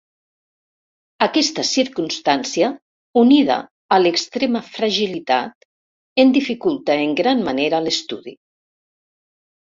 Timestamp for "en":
6.23-6.33, 7.03-7.13